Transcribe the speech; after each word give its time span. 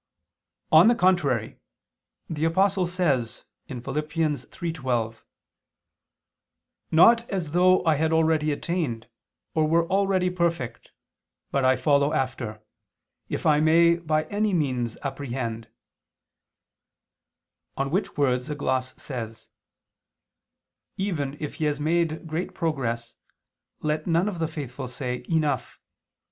On 0.71 0.87
the 0.87 0.95
contrary, 0.95 1.59
The 2.27 2.45
Apostle 2.45 2.87
says 2.87 3.45
(Phil. 3.67 3.81
3:12): 3.83 5.21
"Not 6.89 7.29
as 7.29 7.51
though 7.51 7.85
I 7.85 7.93
had 7.97 8.11
already 8.11 8.51
attained, 8.51 9.07
or 9.53 9.67
were 9.67 9.87
already 9.91 10.31
perfect; 10.31 10.91
but 11.51 11.63
I 11.63 11.75
follow 11.75 12.13
after, 12.13 12.63
if 13.29 13.45
I 13.45 13.59
may, 13.59 13.97
by 13.97 14.23
any 14.23 14.53
means 14.55 14.97
apprehend," 15.03 15.67
on 17.77 17.91
which 17.91 18.17
words 18.17 18.49
a 18.49 18.55
gloss 18.55 18.99
says: 18.99 19.49
"Even 20.97 21.37
if 21.39 21.53
he 21.61 21.65
has 21.65 21.79
made 21.79 22.25
great 22.25 22.55
progress, 22.55 23.13
let 23.81 24.07
none 24.07 24.27
of 24.27 24.39
the 24.39 24.47
faithful 24.47 24.87
say: 24.87 25.23
'Enough.' 25.29 25.79